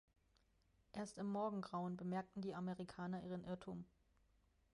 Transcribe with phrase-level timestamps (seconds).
[0.93, 3.85] Erst im Morgengrauen bemerkten die Amerikaner ihren Irrtum.